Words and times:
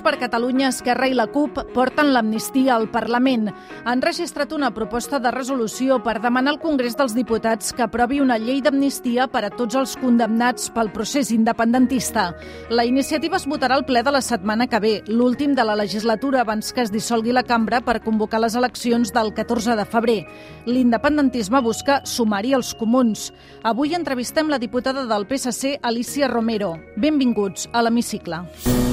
Per 0.00 0.16
Catalunya, 0.16 0.68
Esquerra 0.72 1.06
i 1.10 1.14
la 1.14 1.26
CUP 1.28 1.58
porten 1.74 2.10
l'amnistia 2.14 2.74
al 2.76 2.86
Parlament. 2.88 3.50
Han 3.84 4.00
registrat 4.00 4.52
una 4.56 4.70
proposta 4.72 5.18
de 5.20 5.30
resolució 5.34 5.98
per 6.02 6.18
demanar 6.22 6.54
al 6.54 6.60
Congrés 6.62 6.96
dels 6.96 7.14
Diputats 7.16 7.74
que 7.76 7.84
aprovi 7.84 8.20
una 8.20 8.38
llei 8.40 8.62
d'amnistia 8.64 9.26
per 9.28 9.44
a 9.44 9.50
tots 9.52 9.76
els 9.76 9.96
condemnats 10.00 10.70
pel 10.72 10.92
procés 10.94 11.30
independentista. 11.34 12.30
La 12.70 12.86
iniciativa 12.88 13.36
es 13.36 13.46
votarà 13.46 13.76
al 13.76 13.84
ple 13.84 14.02
de 14.02 14.14
la 14.14 14.22
setmana 14.24 14.66
que 14.66 14.80
ve, 14.80 14.94
l'últim 15.06 15.54
de 15.54 15.64
la 15.64 15.76
legislatura 15.76 16.42
abans 16.42 16.72
que 16.72 16.82
es 16.82 16.92
dissolgui 16.92 17.32
la 17.36 17.44
cambra 17.44 17.82
per 17.84 18.00
convocar 18.04 18.40
les 18.40 18.56
eleccions 18.56 19.12
del 19.12 19.34
14 19.36 19.76
de 19.76 19.84
febrer. 19.84 20.20
L'independentisme 20.66 21.60
busca 21.60 22.00
sumar-hi 22.04 22.54
els 22.56 22.72
comuns. 22.74 23.30
Avui 23.62 23.94
entrevistem 23.94 24.48
la 24.48 24.58
diputada 24.58 25.04
del 25.06 25.28
PSC, 25.28 25.76
Alicia 25.82 26.28
Romero. 26.28 26.76
Benvinguts 26.96 27.68
a 27.72 27.84
l'Hemicicle. 27.84 28.89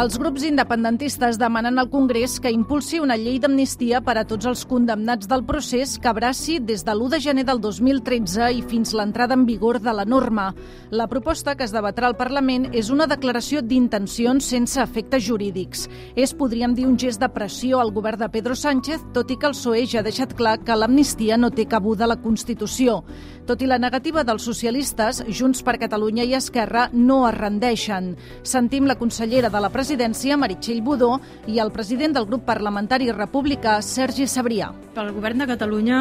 Els 0.00 0.14
grups 0.16 0.46
independentistes 0.48 1.36
demanen 1.36 1.76
al 1.76 1.90
Congrés 1.92 2.38
que 2.40 2.48
impulsi 2.48 3.02
una 3.04 3.18
llei 3.20 3.34
d'amnistia 3.36 3.98
per 4.00 4.14
a 4.16 4.22
tots 4.24 4.46
els 4.48 4.62
condemnats 4.64 5.28
del 5.28 5.42
procés 5.44 5.98
que 6.00 6.08
abraci 6.08 6.54
des 6.56 6.86
de 6.86 6.94
l'1 6.94 7.10
de 7.12 7.18
gener 7.20 7.44
del 7.44 7.58
2013 7.60 8.46
i 8.56 8.62
fins 8.64 8.94
l'entrada 8.96 9.36
en 9.36 9.44
vigor 9.44 9.76
de 9.84 9.92
la 9.92 10.06
norma. 10.08 10.54
La 10.88 11.06
proposta 11.06 11.52
que 11.54 11.66
es 11.68 11.74
debatrà 11.76 12.08
al 12.08 12.16
Parlament 12.16 12.70
és 12.72 12.88
una 12.88 13.04
declaració 13.10 13.60
d'intencions 13.60 14.48
sense 14.54 14.80
efectes 14.80 15.26
jurídics. 15.26 15.84
És, 16.16 16.32
podríem 16.32 16.72
dir, 16.72 16.88
un 16.88 16.96
gest 16.96 17.20
de 17.20 17.28
pressió 17.28 17.82
al 17.84 17.92
govern 17.92 18.24
de 18.24 18.30
Pedro 18.32 18.56
Sánchez, 18.56 19.04
tot 19.12 19.28
i 19.28 19.36
que 19.36 19.50
el 19.52 19.58
PSOE 19.58 19.84
ja 19.84 20.00
ha 20.00 20.06
deixat 20.08 20.32
clar 20.32 20.62
que 20.64 20.78
l'amnistia 20.80 21.36
no 21.36 21.52
té 21.52 21.68
cabuda 21.68 22.08
a 22.08 22.12
la 22.14 22.20
Constitució. 22.24 23.02
Tot 23.44 23.60
i 23.60 23.68
la 23.68 23.80
negativa 23.82 24.24
dels 24.24 24.48
socialistes, 24.48 25.24
Junts 25.28 25.60
per 25.60 25.76
Catalunya 25.76 26.24
i 26.24 26.38
Esquerra 26.40 26.88
no 26.94 27.26
es 27.28 27.36
rendeixen. 27.36 28.14
Sentim 28.42 28.88
la 28.88 28.96
consellera 28.96 29.52
de 29.52 29.60
la 29.60 29.68
presidència, 29.68 29.89
Meritxell 29.96 30.82
Budó, 30.82 31.20
i 31.46 31.58
el 31.58 31.70
president 31.72 32.14
del 32.14 32.26
grup 32.26 32.44
parlamentari 32.44 33.10
republicà, 33.12 33.80
Sergi 33.82 34.26
Sabrià. 34.26 34.70
Pel 34.94 35.12
govern 35.12 35.38
de 35.38 35.46
Catalunya, 35.46 35.98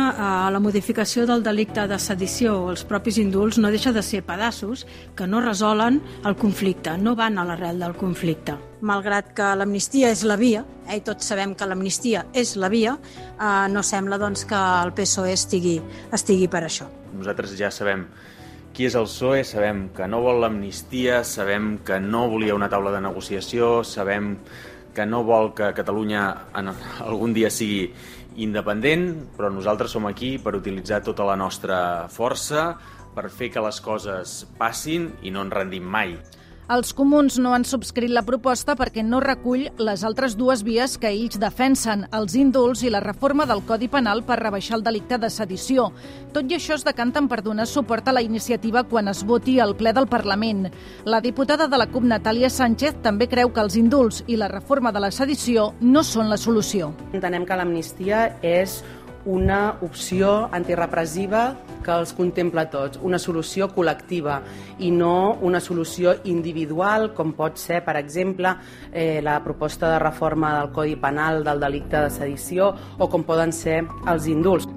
la 0.49 0.59
modificació 0.59 1.25
del 1.25 1.43
delicte 1.43 1.87
de 1.87 1.99
sedició 1.99 2.55
o 2.65 2.69
els 2.71 2.83
propis 2.83 3.17
indults 3.17 3.57
no 3.57 3.69
deixa 3.69 3.91
de 3.91 4.01
ser 4.01 4.23
pedaços 4.23 4.85
que 5.15 5.27
no 5.27 5.41
resolen 5.41 6.01
el 6.25 6.35
conflicte, 6.35 6.97
no 6.97 7.15
van 7.15 7.37
a 7.37 7.45
l'arrel 7.45 7.79
del 7.79 7.95
conflicte. 7.95 8.57
Malgrat 8.81 9.33
que 9.35 9.55
l'amnistia 9.59 10.09
és 10.09 10.23
la 10.23 10.37
via, 10.39 10.63
eh, 10.87 10.97
i 10.97 11.01
tots 11.01 11.27
sabem 11.27 11.55
que 11.55 11.67
l'amnistia 11.67 12.25
és 12.33 12.55
la 12.55 12.69
via, 12.69 12.95
eh, 12.95 13.67
no 13.69 13.83
sembla 13.83 14.17
doncs, 14.17 14.45
que 14.45 14.55
el 14.55 14.93
PSOE 14.93 15.33
estigui, 15.33 15.81
estigui 16.11 16.47
per 16.47 16.63
això. 16.63 16.87
Nosaltres 17.13 17.57
ja 17.57 17.71
sabem 17.71 18.07
qui 18.73 18.87
és 18.87 18.95
el 18.95 19.07
PSOE, 19.09 19.43
sabem 19.47 19.87
que 19.95 20.07
no 20.07 20.21
vol 20.23 20.41
l'amnistia, 20.43 21.23
sabem 21.27 21.77
que 21.85 21.99
no 21.99 22.27
volia 22.31 22.55
una 22.55 22.69
taula 22.71 22.93
de 22.95 23.01
negociació, 23.03 23.83
sabem 23.83 24.35
que 24.95 25.05
no 25.05 25.23
vol 25.23 25.53
que 25.55 25.73
Catalunya 25.77 26.23
en 26.57 26.71
algun 27.05 27.35
dia 27.35 27.51
sigui 27.53 27.89
independent, 28.39 29.09
però 29.35 29.49
nosaltres 29.51 29.93
som 29.95 30.07
aquí 30.09 30.37
per 30.41 30.55
utilitzar 30.57 31.01
tota 31.03 31.27
la 31.27 31.37
nostra 31.39 32.07
força, 32.11 32.73
per 33.15 33.29
fer 33.33 33.49
que 33.51 33.63
les 33.63 33.79
coses 33.83 34.43
passin 34.59 35.09
i 35.25 35.33
no 35.33 35.43
ens 35.45 35.55
rendim 35.55 35.83
mai. 35.83 36.15
Els 36.69 36.91
comuns 36.93 37.39
no 37.41 37.55
han 37.55 37.63
subscrit 37.65 38.11
la 38.13 38.21
proposta 38.21 38.75
perquè 38.77 39.01
no 39.01 39.17
recull 39.23 39.63
les 39.81 40.03
altres 40.05 40.35
dues 40.37 40.61
vies 40.61 40.99
que 41.01 41.09
ells 41.09 41.39
defensen, 41.41 42.03
els 42.13 42.35
indults 42.37 42.83
i 42.85 42.91
la 42.93 43.01
reforma 43.01 43.47
del 43.49 43.63
Codi 43.65 43.87
Penal 43.89 44.21
per 44.27 44.37
rebaixar 44.37 44.77
el 44.77 44.83
delicte 44.85 45.17
de 45.17 45.31
sedició. 45.33 45.87
Tot 46.29 46.45
i 46.45 46.59
això 46.59 46.75
es 46.77 46.85
decanten 46.85 47.25
per 47.25 47.39
donar 47.41 47.65
suport 47.65 48.05
a 48.05 48.13
la 48.13 48.21
iniciativa 48.21 48.83
quan 48.85 49.09
es 49.09 49.23
voti 49.25 49.57
al 49.57 49.73
ple 49.79 49.95
del 49.97 50.05
Parlament. 50.11 50.67
La 51.09 51.23
diputada 51.25 51.65
de 51.65 51.79
la 51.81 51.89
CUP, 51.89 52.05
Natàlia 52.05 52.53
Sánchez, 52.53 53.01
també 53.01 53.25
creu 53.25 53.49
que 53.49 53.65
els 53.65 53.73
indults 53.73 54.21
i 54.27 54.37
la 54.37 54.51
reforma 54.53 54.93
de 54.93 55.01
la 55.01 55.09
sedició 55.09 55.71
no 55.81 56.05
són 56.05 56.29
la 56.29 56.37
solució. 56.37 56.91
Entenem 57.17 57.49
que 57.49 57.57
l'amnistia 57.57 58.27
és 58.45 58.83
una 59.29 59.77
opció 59.85 60.49
antirepressiva 60.51 61.43
que 61.85 61.93
els 61.93 62.11
contempla 62.17 62.65
tots, 62.71 62.99
una 63.05 63.19
solució 63.21 63.69
col·lectiva 63.75 64.39
i 64.83 64.89
no 64.91 65.37
una 65.45 65.61
solució 65.63 66.15
individual, 66.31 67.11
com 67.15 67.35
pot 67.37 67.61
ser, 67.61 67.83
per 67.85 67.95
exemple, 68.01 68.55
eh, 68.91 69.21
la 69.23 69.39
proposta 69.45 69.93
de 69.93 69.99
reforma 70.01 70.55
del 70.57 70.73
Codi 70.75 70.97
Penal 70.99 71.43
del 71.45 71.61
delicte 71.61 72.01
de 72.05 72.09
sedició 72.09 72.73
o 72.97 73.09
com 73.09 73.23
poden 73.23 73.53
ser 73.53 73.83
els 74.07 74.27
indults. 74.27 74.67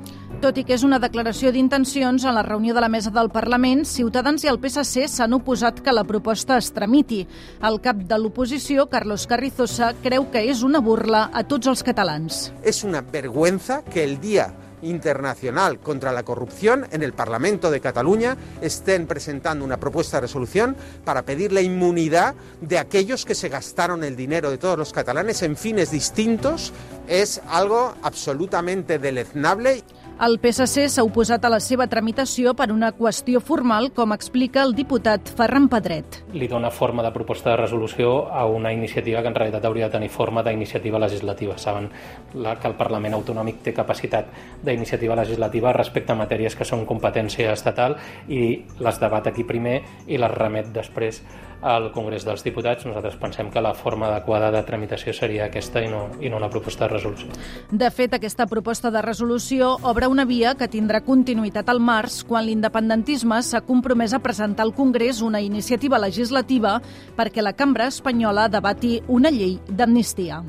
Tot 0.42 0.56
i 0.58 0.64
que 0.66 0.75
és 0.75 0.82
una 0.82 0.98
declaració 0.98 1.53
d'intencions, 1.54 2.25
en 2.26 2.34
la 2.34 2.42
reunió 2.42 2.75
de 2.75 2.82
la 2.82 2.88
mesa 2.91 3.12
del 3.14 3.28
Parlament, 3.30 3.84
Ciutadans 3.86 4.42
i 4.42 4.48
el 4.50 4.58
PSC 4.58 5.04
s'han 5.06 5.36
oposat 5.36 5.78
que 5.86 5.94
la 5.94 6.03
proposta 6.03 6.56
es 6.58 6.72
tramiti. 6.75 7.20
El 7.62 7.78
cap 7.84 8.00
de 8.10 8.19
l'oposició, 8.19 8.88
Carlos 8.91 9.28
Carrizosa, 9.30 9.92
creu 10.03 10.26
que 10.34 10.42
és 10.50 10.64
una 10.66 10.82
burla 10.82 11.28
a 11.30 11.44
tots 11.47 11.70
els 11.70 11.86
catalans. 11.86 12.48
Es 12.64 12.82
una 12.82 13.04
vergüenza 13.06 13.84
que 13.86 14.03
el 14.03 14.19
día 14.19 14.48
internacional 14.82 15.78
contra 15.78 16.10
la 16.10 16.25
corrupción 16.25 16.86
en 16.91 17.04
el 17.04 17.12
Parlamento 17.12 17.70
de 17.70 17.80
Cataluña 17.80 18.36
estén 18.60 19.06
presentando 19.06 19.64
una 19.64 19.78
propuesta 19.78 20.16
de 20.16 20.22
resolución 20.22 20.76
para 21.04 21.22
pedir 21.22 21.53
la 21.53 21.62
inmunidad 21.62 22.34
de 22.60 22.78
aquellos 22.78 23.24
que 23.24 23.36
se 23.36 23.48
gastaron 23.48 24.03
el 24.04 24.16
dinero 24.16 24.50
de 24.50 24.59
todos 24.59 24.76
los 24.76 24.92
catalanes 24.92 25.42
en 25.42 25.56
fines 25.56 25.91
distintos 25.92 26.72
es 27.09 27.41
algo 27.48 27.94
absolutamente 28.03 28.98
deleznable. 28.98 29.82
El 30.21 30.37
PSC 30.39 30.84
s'ha 30.93 31.03
oposat 31.03 31.45
a 31.45 31.50
la 31.50 31.59
seva 31.59 31.87
tramitació 31.91 32.53
per 32.55 32.69
una 32.71 32.93
qüestió 32.95 33.41
formal, 33.43 33.89
com 33.97 34.12
explica 34.15 34.62
el 34.62 34.75
diputat 34.77 35.33
Ferran 35.39 35.69
Pedret. 35.73 36.21
Li 36.37 36.47
dona 36.50 36.71
forma 36.71 37.03
de 37.03 37.11
proposta 37.15 37.50
de 37.50 37.56
resolució 37.56 38.28
a 38.31 38.45
una 38.47 38.72
iniciativa 38.72 39.22
que 39.22 39.33
en 39.33 39.34
realitat 39.34 39.65
hauria 39.65 39.89
de 39.89 39.97
tenir 39.97 40.11
forma 40.11 40.45
d'iniciativa 40.45 41.01
legislativa. 41.01 41.56
Saben 41.59 41.89
que 42.33 42.69
el 42.69 42.77
Parlament 42.78 43.17
Autonòmic 43.19 43.62
té 43.65 43.75
capacitat 43.75 44.28
d'iniciativa 44.62 45.17
legislativa 45.17 45.72
respecte 45.72 46.12
a 46.12 46.21
matèries 46.21 46.55
que 46.55 46.69
són 46.69 46.87
competència 46.87 47.51
estatal 47.53 47.97
i 48.28 48.62
les 48.78 49.01
debat 49.01 49.27
aquí 49.27 49.49
primer 49.49 49.81
i 50.06 50.21
les 50.21 50.37
remet 50.37 50.71
després 50.77 51.22
al 51.62 51.91
Congrés 51.95 52.27
dels 52.27 52.43
Diputats. 52.45 52.84
Nosaltres 52.87 53.17
pensem 53.21 53.50
que 53.50 53.62
la 53.62 53.73
forma 53.75 54.11
adequada 54.11 54.50
de 54.53 54.62
tramitació 54.67 55.15
seria 55.17 55.47
aquesta 55.47 55.83
i 55.83 55.89
no, 55.91 56.05
i 56.21 56.31
no 56.31 56.41
una 56.41 56.50
proposta 56.50 56.87
de 56.87 56.95
resolució. 56.97 57.31
De 57.71 57.91
fet, 57.95 58.15
aquesta 58.19 58.47
proposta 58.50 58.91
de 58.91 59.03
resolució 59.03 59.77
obre 59.89 60.11
una 60.11 60.27
via 60.28 60.56
que 60.59 60.69
tindrà 60.69 61.03
continuïtat 61.06 61.71
al 61.71 61.81
març 61.81 62.22
quan 62.28 62.47
l'independentisme 62.47 63.41
s'ha 63.43 63.62
compromès 63.67 64.12
a 64.12 64.22
presentar 64.22 64.67
al 64.67 64.75
Congrés 64.75 65.22
una 65.22 65.41
iniciativa 65.41 66.01
legislativa 66.03 66.81
perquè 67.17 67.43
la 67.43 67.55
cambra 67.55 67.89
espanyola 67.93 68.49
debati 68.51 69.01
una 69.09 69.31
llei 69.31 69.59
d'amnistia. 69.69 70.43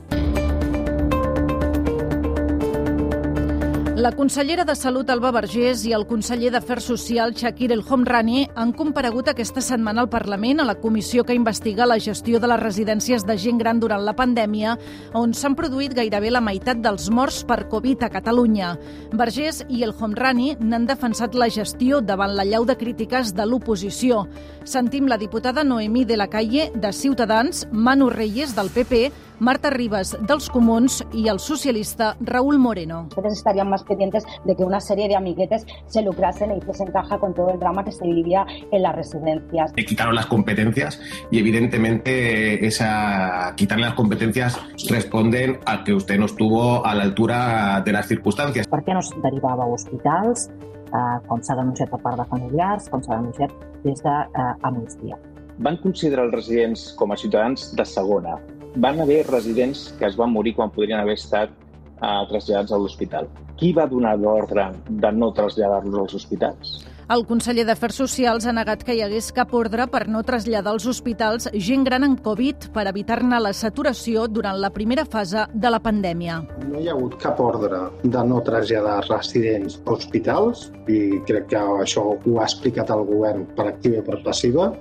La 4.03 4.11
consellera 4.11 4.65
de 4.65 4.75
Salut, 4.75 5.07
Alba 5.09 5.29
Vergés, 5.31 5.85
i 5.87 5.93
el 5.95 6.03
conseller 6.03 6.49
d'Afers 6.51 6.89
Socials, 6.89 7.37
Shakir 7.39 7.69
El 7.71 7.85
Homrani, 7.87 8.41
han 8.59 8.73
comparegut 8.75 9.29
aquesta 9.31 9.63
setmana 9.63 10.03
al 10.03 10.09
Parlament 10.11 10.59
a 10.59 10.65
la 10.67 10.75
comissió 10.75 11.23
que 11.23 11.37
investiga 11.37 11.87
la 11.87 12.01
gestió 12.03 12.41
de 12.43 12.49
les 12.51 12.59
residències 12.59 13.23
de 13.23 13.37
gent 13.39 13.63
gran 13.63 13.79
durant 13.79 14.03
la 14.03 14.11
pandèmia, 14.17 14.75
on 15.15 15.31
s'han 15.31 15.55
produït 15.55 15.95
gairebé 15.95 16.33
la 16.35 16.43
meitat 16.43 16.83
dels 16.83 17.07
morts 17.15 17.45
per 17.47 17.61
Covid 17.71 18.03
a 18.03 18.11
Catalunya. 18.11 18.75
Vergés 19.15 19.63
i 19.69 19.85
El 19.87 19.95
Homrani 19.95 20.57
n'han 20.59 20.83
defensat 20.83 21.39
la 21.39 21.47
gestió 21.47 22.03
davant 22.03 22.35
la 22.35 22.43
llau 22.43 22.67
de 22.67 22.75
crítiques 22.75 23.31
de 23.31 23.47
l'oposició. 23.47 24.25
Sentim 24.65 25.07
la 25.07 25.15
diputada 25.15 25.63
Noemí 25.63 26.03
de 26.03 26.19
la 26.19 26.27
Calle, 26.27 26.73
de 26.75 26.91
Ciutadans, 26.91 27.69
Manu 27.71 28.11
Reyes, 28.11 28.51
del 28.51 28.67
PP, 28.67 29.13
Marta 29.39 29.69
Ribas, 29.69 30.17
dels 30.27 30.49
Comuns, 30.49 31.01
i 31.13 31.27
el 31.27 31.39
socialista 31.39 32.15
Raúl 32.19 32.59
Moreno. 32.59 33.07
Ustedes 33.09 33.33
estarían 33.33 33.69
más 33.69 33.83
pendientes 33.83 34.25
de 34.45 34.55
que 34.55 34.63
una 34.63 34.79
serie 34.79 35.07
de 35.07 35.15
amiguetes 35.15 35.65
se 35.87 36.01
lucrasen 36.01 36.51
e 36.51 36.57
hiciesen 36.57 36.91
caja 36.91 37.17
con 37.19 37.33
todo 37.33 37.49
el 37.51 37.59
drama 37.59 37.83
que 37.83 37.91
se 37.91 38.05
vivía 38.05 38.45
en 38.71 38.81
las 38.81 38.95
residencias. 38.95 39.73
Le 39.75 39.85
quitaron 39.85 40.15
las 40.15 40.27
competencias 40.27 40.99
y 41.31 41.39
evidentemente 41.39 42.65
esa 42.65 43.53
quitarle 43.55 43.85
las 43.85 43.95
competencias 43.95 44.59
responden 44.89 45.59
a 45.65 45.83
que 45.83 45.93
usted 45.93 46.17
no 46.17 46.25
estuvo 46.25 46.85
a 46.85 46.93
la 46.95 47.03
altura 47.03 47.81
de 47.85 47.91
las 47.91 48.07
circunstancias. 48.07 48.67
Per 48.67 48.81
què 48.83 48.93
no 48.93 49.01
es 49.03 49.11
derivava 49.21 49.65
a 49.65 49.67
hospitals, 49.67 50.47
eh, 50.93 51.19
com 51.27 51.41
s'ha 51.43 51.57
denunciat 51.59 51.91
per 51.91 51.99
part 52.01 52.19
de 52.21 52.25
familiars, 52.31 52.89
com 52.89 53.03
s'ha 53.03 53.17
denunciat 53.19 53.53
des 53.83 54.01
d'Amnistia? 54.03 55.19
Van 55.59 55.77
considerar 55.77 56.25
els 56.25 56.33
residents 56.33 56.91
com 56.97 57.11
a 57.13 57.17
ciutadans 57.17 57.73
de 57.77 57.85
segona. 57.85 58.39
Van 58.75 58.99
haver 58.99 59.25
residents 59.27 59.91
que 59.99 60.07
es 60.07 60.15
van 60.17 60.31
morir 60.33 60.55
quan 60.57 60.71
podrien 60.73 60.99
haver 60.99 61.13
estat 61.19 61.51
eh, 61.53 62.23
traslladats 62.29 62.73
a 62.73 62.79
l'hospital. 62.81 63.29
Qui 63.59 63.69
va 63.73 63.85
donar 63.85 64.15
l'ordre 64.17 64.71
de 64.89 65.11
no 65.13 65.29
traslladar-los 65.37 65.99
als 66.01 66.15
hospitals? 66.17 66.79
El 67.13 67.25
conseller 67.27 67.65
d'Afers 67.67 67.97
Socials 67.99 68.45
ha 68.47 68.53
negat 68.55 68.81
que 68.87 68.95
hi 68.95 69.01
hagués 69.03 69.27
cap 69.35 69.51
ordre 69.53 69.85
per 69.91 70.07
no 70.09 70.23
traslladar 70.25 70.71
als 70.71 70.87
hospitals 70.89 71.49
gent 71.67 71.83
gran 71.85 72.05
en 72.07 72.15
Covid 72.25 72.69
per 72.73 72.87
evitar-ne 72.89 73.41
la 73.43 73.51
saturació 73.53 74.23
durant 74.31 74.57
la 74.57 74.71
primera 74.73 75.03
fase 75.05 75.43
de 75.53 75.69
la 75.69 75.81
pandèmia. 75.83 76.39
No 76.71 76.79
hi 76.79 76.87
ha 76.87 76.95
hagut 76.95 77.19
cap 77.21 77.43
ordre 77.43 77.83
de 78.01 78.23
no 78.31 78.39
traslladar 78.47 79.03
residents 79.09 79.77
a 79.83 79.97
hospitals 79.97 80.69
i 80.87 81.19
crec 81.27 81.51
que 81.53 81.61
això 81.83 82.07
ho 82.15 82.39
ha 82.39 82.47
explicat 82.47 82.89
el 82.95 83.05
govern 83.11 83.45
per 83.53 83.67
activa 83.67 83.99
i 83.99 84.07
per 84.09 84.23
passiva. 84.25 84.71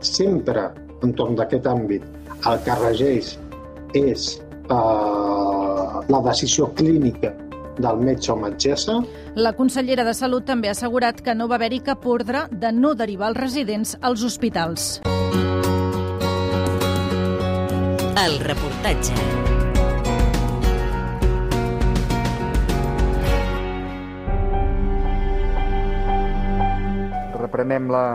Sempre 0.00 0.70
entorn 1.06 1.36
d'aquest 1.38 1.68
àmbit 1.70 2.08
el 2.46 2.62
que 2.64 2.74
regeix 2.78 3.34
és 3.98 4.30
eh, 4.38 4.74
la 6.08 6.20
decisió 6.28 6.68
clínica 6.78 7.32
del 7.78 8.00
metge 8.02 8.32
o 8.32 8.36
metgessa. 8.36 8.98
La 9.34 9.52
consellera 9.54 10.04
de 10.06 10.14
Salut 10.14 10.46
també 10.46 10.70
ha 10.70 10.74
assegurat 10.76 11.20
que 11.22 11.34
no 11.34 11.48
va 11.48 11.58
haver-hi 11.58 11.80
cap 11.86 12.06
ordre 12.06 12.46
de 12.50 12.72
no 12.74 12.94
derivar 12.94 13.32
els 13.32 13.40
residents 13.40 13.96
als 14.00 14.24
hospitals. 14.26 15.00
El 18.18 18.40
reportatge. 18.42 19.14
Reprenem 27.38 27.86
la, 27.94 28.06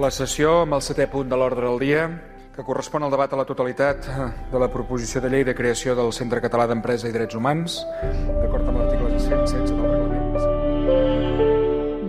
la 0.00 0.10
sessió 0.10 0.62
amb 0.62 0.78
el 0.78 0.82
setè 0.82 1.04
punt 1.12 1.28
de 1.28 1.36
l'ordre 1.36 1.68
del 1.68 1.78
dia, 1.84 2.06
que 2.52 2.64
correspon 2.64 3.02
al 3.02 3.12
debat 3.12 3.32
a 3.32 3.38
la 3.40 3.46
totalitat 3.48 4.08
de 4.52 4.60
la 4.60 4.68
proposició 4.72 5.22
de 5.24 5.30
llei 5.32 5.46
de 5.48 5.56
creació 5.56 5.96
del 5.96 6.12
Centre 6.12 6.42
Català 6.44 6.68
d'Empresa 6.68 7.08
i 7.08 7.16
Drets 7.16 7.38
Humans, 7.38 7.80
d'acord 8.02 8.68
amb 8.68 8.82
l'article 8.82 9.16
116 9.16 9.72
del 9.72 9.88
reglament. 9.88 11.11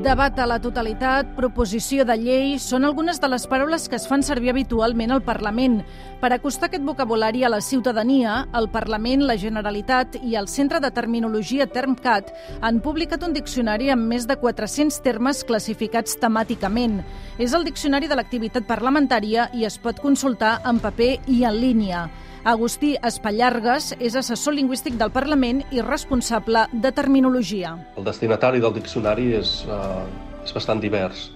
Debat 0.04 0.36
a 0.36 0.44
la 0.44 0.58
totalitat, 0.60 1.30
proposició 1.38 2.04
de 2.04 2.18
llei, 2.20 2.58
són 2.60 2.84
algunes 2.84 3.22
de 3.24 3.28
les 3.32 3.46
paraules 3.48 3.86
que 3.88 3.96
es 3.96 4.04
fan 4.04 4.20
servir 4.28 4.50
habitualment 4.52 5.14
al 5.16 5.22
Parlament. 5.24 5.78
Per 6.20 6.32
acostar 6.36 6.68
aquest 6.68 6.84
vocabulari 6.84 7.46
a 7.48 7.52
la 7.54 7.62
ciutadania, 7.64 8.42
el 8.60 8.68
Parlament, 8.74 9.24
la 9.24 9.38
Generalitat 9.40 10.18
i 10.20 10.36
el 10.36 10.50
Centre 10.52 10.82
de 10.84 10.92
Terminologia 10.92 11.70
Termcat 11.72 12.34
han 12.60 12.82
publicat 12.84 13.24
un 13.24 13.32
diccionari 13.32 13.94
amb 13.96 14.04
més 14.12 14.28
de 14.28 14.36
400 14.42 15.00
termes 15.08 15.46
classificats 15.48 16.20
temàticament. 16.20 17.00
És 17.40 17.56
el 17.56 17.64
diccionari 17.64 18.12
de 18.12 18.20
l'activitat 18.20 18.68
parlamentària 18.68 19.48
i 19.56 19.64
es 19.64 19.80
pot 19.80 20.04
consultar 20.04 20.58
en 20.68 20.84
paper 20.84 21.14
i 21.32 21.46
en 21.48 21.62
línia. 21.64 22.10
Agustí 22.44 22.98
Espallargues 23.00 23.94
és 24.04 24.18
assessor 24.20 24.52
lingüístic 24.52 24.98
del 25.00 25.14
Parlament 25.16 25.62
i 25.72 25.80
responsable 25.80 26.66
de 26.74 26.90
terminologia. 26.92 27.70
El 27.96 28.04
destinatari 28.04 28.60
del 28.60 28.74
diccionari 28.76 29.30
és, 29.38 29.62
uh, 29.64 30.04
és 30.44 30.52
bastant 30.52 30.82
divers. 30.84 31.30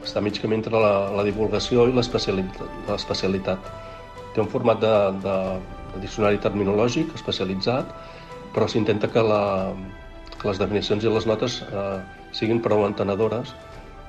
Està 0.00 0.22
mig 0.24 0.40
camí 0.40 0.56
entre 0.56 0.72
la, 0.80 1.12
la 1.12 1.26
divulgació 1.28 1.84
i 1.90 1.92
l'especialitat. 1.92 3.68
Té 4.32 4.40
un 4.40 4.48
format 4.48 4.80
de, 4.80 4.94
de, 5.26 5.36
de 5.92 6.00
diccionari 6.06 6.40
terminològic 6.40 7.12
especialitzat, 7.20 7.92
però 8.56 8.64
s'intenta 8.64 9.12
que, 9.12 9.20
la, 9.20 9.76
que 10.38 10.48
les 10.48 10.62
definicions 10.62 11.04
i 11.04 11.12
les 11.12 11.28
notes 11.28 11.60
uh, 11.68 12.00
siguin 12.32 12.64
prou 12.64 12.88
entenedores 12.88 13.52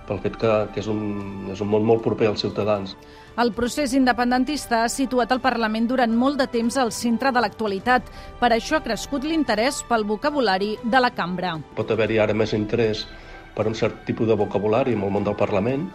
pel 0.07 0.19
fet 0.23 0.37
que, 0.39 0.51
que 0.73 0.81
és, 0.81 0.87
un, 0.91 1.49
és 1.53 1.61
un 1.63 1.69
món 1.71 1.85
molt 1.85 2.03
proper 2.05 2.29
als 2.31 2.43
ciutadans. 2.45 2.95
El 3.37 3.51
procés 3.53 3.93
independentista 3.93 4.81
ha 4.81 4.89
situat 4.89 5.31
el 5.35 5.43
Parlament 5.43 5.85
durant 5.89 6.13
molt 6.17 6.39
de 6.41 6.47
temps 6.49 6.79
al 6.81 6.89
centre 6.95 7.29
de 7.31 7.43
l'actualitat. 7.43 8.07
Per 8.39 8.49
això 8.55 8.79
ha 8.79 8.85
crescut 8.85 9.27
l'interès 9.27 9.83
pel 9.85 10.07
vocabulari 10.09 10.73
de 10.83 11.01
la 11.03 11.11
cambra. 11.13 11.57
Pot 11.77 11.93
haver-hi 11.93 12.17
ara 12.23 12.33
més 12.33 12.55
interès 12.57 13.05
per 13.53 13.67
un 13.69 13.77
cert 13.77 14.03
tipus 14.09 14.29
de 14.29 14.37
vocabulari 14.37 14.95
en 14.97 15.05
el 15.05 15.13
món 15.13 15.25
del 15.27 15.37
Parlament, 15.37 15.85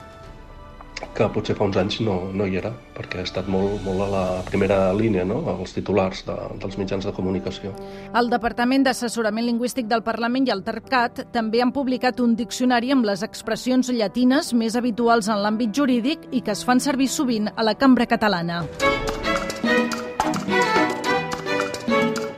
que 1.14 1.28
potser 1.34 1.56
fa 1.58 1.66
uns 1.66 1.76
anys 1.80 1.98
no, 2.04 2.16
no 2.32 2.46
hi 2.46 2.56
era, 2.60 2.70
perquè 2.96 3.20
ha 3.20 3.26
estat 3.26 3.48
molt, 3.50 3.82
molt 3.84 4.04
a 4.06 4.08
la 4.12 4.24
primera 4.48 4.78
línia, 4.96 5.24
no? 5.28 5.42
als 5.52 5.74
titulars 5.76 6.24
de, 6.28 6.36
dels 6.62 6.78
mitjans 6.80 7.06
de 7.08 7.12
comunicació. 7.16 7.74
El 8.18 8.30
Departament 8.32 8.86
d'Assessorament 8.86 9.46
Lingüístic 9.48 9.90
del 9.90 10.04
Parlament 10.06 10.48
i 10.48 10.54
el 10.54 10.64
TERCAT 10.64 11.26
també 11.34 11.62
han 11.62 11.74
publicat 11.74 12.22
un 12.24 12.36
diccionari 12.38 12.94
amb 12.94 13.06
les 13.08 13.26
expressions 13.26 13.92
llatines 13.92 14.52
més 14.54 14.78
habituals 14.78 15.28
en 15.28 15.42
l'àmbit 15.44 15.74
jurídic 15.76 16.26
i 16.32 16.40
que 16.40 16.54
es 16.56 16.64
fan 16.64 16.80
servir 16.80 17.10
sovint 17.12 17.52
a 17.54 17.66
la 17.66 17.76
cambra 17.76 18.08
catalana. 18.08 18.62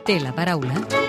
Té 0.04 0.20
la 0.20 0.34
paraula 0.36 1.03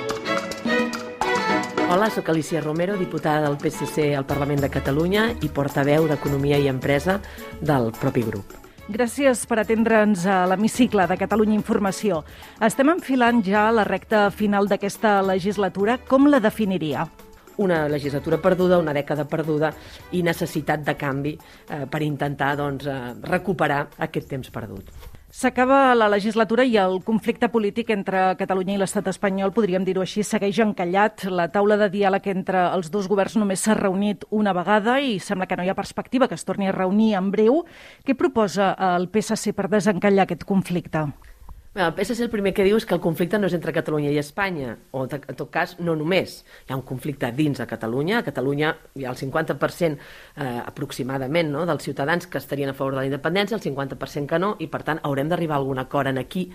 Hola, 1.88 2.10
sóc 2.10 2.30
Alicia 2.30 2.62
Romero, 2.62 2.98
diputada 2.98 3.46
del 3.46 3.58
PSC 3.62 4.16
al 4.18 4.26
Parlament 4.26 4.64
de 4.64 4.72
Catalunya 4.74 5.28
i 5.46 5.50
portaveu 5.54 6.08
d'Economia 6.10 6.58
i 6.58 6.66
Empresa 6.68 7.20
del 7.62 7.92
propi 8.00 8.24
grup. 8.26 8.56
Gràcies 8.90 9.44
per 9.46 9.60
atendre'ns 9.62 10.26
a 10.26 10.40
l'hemicicle 10.50 11.06
de 11.06 11.18
Catalunya 11.22 11.54
Informació. 11.54 12.24
Estem 12.66 12.90
enfilant 12.90 13.44
ja 13.46 13.68
la 13.70 13.86
recta 13.86 14.32
final 14.34 14.66
d'aquesta 14.66 15.20
legislatura. 15.22 16.00
Com 16.10 16.26
la 16.26 16.42
definiria? 16.42 17.06
una 17.58 17.88
legislatura 17.88 18.38
perduda, 18.38 18.78
una 18.78 18.92
dècada 18.92 19.24
perduda 19.32 19.70
i 20.12 20.24
necessitat 20.28 20.82
de 20.84 20.96
canvi 21.00 21.38
eh, 21.38 21.86
per 21.88 22.02
intentar 22.04 22.56
doncs, 22.60 22.84
eh, 22.84 23.14
recuperar 23.30 23.86
aquest 24.10 24.28
temps 24.28 24.52
perdut. 24.52 24.92
S'acaba 25.36 25.92
la 26.00 26.06
legislatura 26.08 26.64
i 26.64 26.78
el 26.80 27.02
conflicte 27.04 27.50
polític 27.52 27.90
entre 27.92 28.22
Catalunya 28.40 28.78
i 28.78 28.80
l'estat 28.80 29.10
espanyol, 29.12 29.52
podríem 29.52 29.84
dir-ho 29.84 30.06
així, 30.06 30.24
segueix 30.24 30.62
encallat. 30.64 31.26
La 31.28 31.50
taula 31.52 31.76
de 31.82 31.90
diàleg 31.92 32.30
entre 32.32 32.62
els 32.70 32.88
dos 32.94 33.10
governs 33.12 33.36
només 33.42 33.68
s'ha 33.68 33.76
reunit 33.76 34.24
una 34.32 34.56
vegada 34.56 34.96
i 35.04 35.20
sembla 35.20 35.50
que 35.52 35.60
no 35.60 35.68
hi 35.68 35.74
ha 35.74 35.76
perspectiva 35.76 36.32
que 36.32 36.40
es 36.40 36.48
torni 36.48 36.72
a 36.72 36.78
reunir 36.80 37.18
en 37.20 37.34
breu. 37.36 37.66
Què 38.08 38.16
proposa 38.16 38.72
el 38.96 39.12
PSC 39.12 39.52
per 39.52 39.68
desencallar 39.76 40.24
aquest 40.24 40.48
conflicte? 40.48 41.04
Bé, 41.76 41.84
el 41.84 41.92
PSC 41.92 42.24
el 42.24 42.30
primer 42.32 42.54
que 42.56 42.64
diu 42.64 42.78
és 42.80 42.86
que 42.88 42.96
el 42.96 43.02
conflicte 43.04 43.36
no 43.36 43.50
és 43.50 43.54
entre 43.58 43.74
Catalunya 43.76 44.08
i 44.14 44.16
Espanya, 44.22 44.78
o 44.96 45.02
en 45.04 45.36
tot 45.36 45.50
cas 45.52 45.74
no 45.84 45.92
només. 46.00 46.38
Hi 46.64 46.72
ha 46.72 46.78
un 46.80 46.86
conflicte 46.88 47.28
dins 47.36 47.60
de 47.60 47.66
Catalunya. 47.68 48.22
A 48.22 48.24
Catalunya 48.24 48.70
hi 48.96 49.04
ha 49.04 49.10
el 49.12 49.20
50% 49.20 49.90
eh, 50.00 50.46
aproximadament 50.62 51.52
no, 51.52 51.66
dels 51.68 51.84
ciutadans 51.84 52.30
que 52.32 52.40
estarien 52.40 52.72
a 52.72 52.76
favor 52.78 52.96
de 52.96 53.02
la 53.02 53.10
independència, 53.10 53.58
el 53.60 53.66
50% 53.66 54.32
que 54.32 54.40
no, 54.40 54.54
i 54.64 54.70
per 54.72 54.86
tant 54.88 55.02
haurem 55.04 55.28
d'arribar 55.28 55.58
a 55.58 55.60
algun 55.66 55.84
acord 55.84 56.14
en 56.14 56.22
aquí 56.24 56.46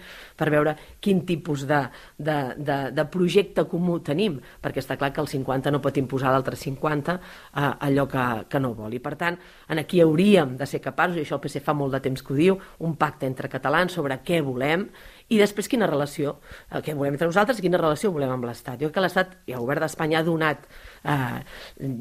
per 0.40 0.48
veure 0.56 0.74
quin 1.04 1.20
tipus 1.28 1.66
de, 1.68 1.82
de, 2.16 2.38
de, 2.56 2.78
de 2.96 3.06
projecte 3.12 3.66
comú 3.68 3.98
tenim, 4.00 4.40
perquè 4.64 4.80
està 4.80 4.96
clar 4.96 5.12
que 5.12 5.20
el 5.20 5.28
50 5.28 5.68
no 5.76 5.82
pot 5.84 6.00
imposar 6.00 6.32
l'altre 6.32 6.56
50 6.56 7.18
eh, 7.20 7.68
allò 7.90 8.08
que, 8.08 8.26
que 8.48 8.64
no 8.64 8.72
vol. 8.72 8.96
I 8.96 9.04
per 9.04 9.18
tant, 9.20 9.36
en 9.68 9.84
aquí 9.84 10.00
hauríem 10.00 10.56
de 10.56 10.64
ser 10.64 10.80
capaços, 10.80 11.20
i 11.20 11.28
això 11.28 11.36
el 11.36 11.44
PSC 11.44 11.68
fa 11.68 11.76
molt 11.76 11.92
de 11.92 12.04
temps 12.08 12.24
que 12.24 12.32
ho 12.32 12.40
diu, 12.40 12.60
un 12.88 12.96
pacte 12.96 13.28
entre 13.28 13.52
catalans 13.52 14.00
sobre 14.00 14.22
què 14.24 14.40
volem, 14.40 14.88
i 15.28 15.38
després 15.38 15.68
quina 15.70 15.88
relació, 15.90 16.38
el 16.74 16.82
que 16.86 16.96
volem 16.98 17.14
entre 17.16 17.28
nosaltres 17.30 17.60
i 17.60 17.66
quina 17.66 17.80
relació 17.80 18.10
volem 18.14 18.32
amb 18.34 18.48
l'Estat. 18.48 18.80
Jo 18.80 18.88
crec 18.88 18.98
que 18.98 19.06
l'Estat 19.06 19.38
i 19.46 19.56
el 19.56 19.64
govern 19.64 19.84
d'Espanya 19.84 20.20
ha 20.20 20.26
donat 20.26 20.66
eh, 21.04 21.40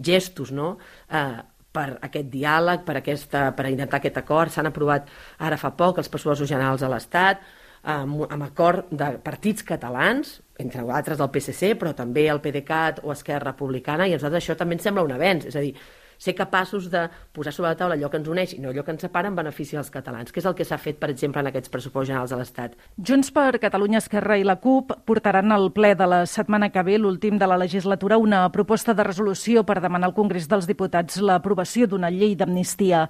gestos 0.05 0.51
no? 0.55 0.73
eh, 1.11 1.39
per 1.71 1.87
aquest 2.07 2.29
diàleg, 2.33 2.83
per, 2.85 2.97
aquesta, 2.99 3.49
per 3.55 3.69
intentar 3.69 3.99
aquest 3.99 4.17
acord. 4.21 4.53
S'han 4.53 4.69
aprovat 4.71 5.09
ara 5.45 5.59
fa 5.61 5.71
poc 5.77 6.01
els 6.01 6.09
pressupostos 6.09 6.49
generals 6.49 6.81
de 6.81 6.89
l'Estat, 6.91 7.45
amb, 7.83 8.25
amb 8.27 8.43
acord 8.43 8.89
de 8.91 9.13
partits 9.23 9.63
catalans, 9.63 10.39
entre 10.59 10.83
altres 10.83 11.19
del 11.19 11.31
PSC, 11.31 11.75
però 11.79 11.93
també 11.95 12.27
el 12.27 12.41
PDeCAT 12.43 13.03
o 13.05 13.13
Esquerra 13.13 13.53
Republicana, 13.53 14.07
i 14.07 14.13
a 14.13 14.19
nosaltres 14.19 14.43
això 14.43 14.57
també 14.59 14.75
ens 14.75 14.87
sembla 14.89 15.05
un 15.05 15.15
avenç. 15.15 15.47
És 15.51 15.55
a 15.55 15.63
dir, 15.63 15.75
ser 16.19 16.35
capaços 16.35 16.89
de 16.91 17.07
posar 17.33 17.53
sobre 17.55 17.71
la 17.71 17.79
taula 17.79 17.95
allò 17.97 18.11
que 18.11 18.19
ens 18.19 18.29
uneix 18.29 18.53
i 18.53 18.61
no 18.61 18.73
allò 18.73 18.83
que 18.85 18.93
ens 18.93 19.05
separa 19.07 19.31
en 19.31 19.37
benefici 19.39 19.77
dels 19.77 19.89
catalans, 19.93 20.33
que 20.35 20.43
és 20.43 20.47
el 20.49 20.55
que 20.57 20.67
s'ha 20.67 20.77
fet, 20.77 20.99
per 20.99 21.09
exemple, 21.13 21.41
en 21.41 21.49
aquests 21.49 21.71
pressupostos 21.71 22.11
generals 22.11 22.33
de 22.35 22.39
l'Estat. 22.41 22.75
Junts 22.97 23.31
per 23.33 23.53
Catalunya, 23.63 24.03
Esquerra 24.03 24.37
i 24.37 24.43
la 24.45 24.59
CUP 24.59 24.93
portaran 25.07 25.55
al 25.55 25.71
ple 25.75 25.95
de 25.95 26.09
la 26.11 26.25
setmana 26.29 26.69
que 26.73 26.83
ve, 26.83 26.99
l'últim 26.99 27.39
de 27.39 27.47
la 27.47 27.57
legislatura, 27.57 28.19
una 28.19 28.43
proposta 28.51 28.93
de 28.93 29.07
resolució 29.07 29.63
per 29.63 29.79
demanar 29.79 30.11
al 30.11 30.17
Congrés 30.17 30.49
dels 30.51 30.67
Diputats 30.67 31.21
l'aprovació 31.23 31.87
d'una 31.87 32.11
llei 32.11 32.35
d'amnistia. 32.35 33.07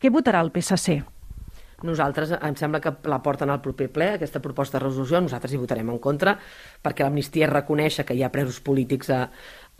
Què 0.00 0.12
votarà 0.12 0.44
el 0.44 0.52
PSC? 0.52 1.00
Nosaltres 1.86 2.34
em 2.36 2.56
sembla 2.60 2.80
que 2.84 2.92
la 3.08 3.20
porten 3.24 3.50
al 3.50 3.62
proper 3.64 3.88
ple, 3.92 4.10
aquesta 4.16 4.42
proposta 4.44 4.76
de 4.76 4.84
resolució, 4.84 5.20
nosaltres 5.24 5.54
hi 5.54 5.60
votarem 5.60 5.88
en 5.88 6.00
contra, 6.02 6.34
perquè 6.84 7.06
l'amnistia 7.06 7.48
reconeix 7.48 8.02
que 8.04 8.16
hi 8.16 8.22
ha 8.22 8.32
presos 8.32 8.60
polítics 8.60 9.08
a, 9.16 9.22